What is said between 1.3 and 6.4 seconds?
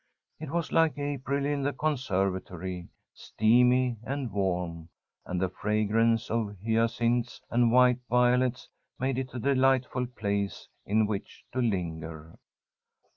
in the conservatory, steamy and warm, and the fragrance